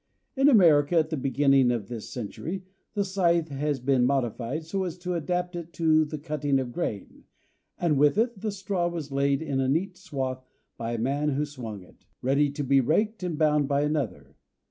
[0.35, 2.63] In America at the beginning of this century,
[2.95, 7.25] the scythe had been modified so as to adapt it to the cutting of grain,
[7.77, 10.43] and with it the straw was laid in a neat swath
[10.75, 14.37] by the man who swung it, ready to be raked and bound by another.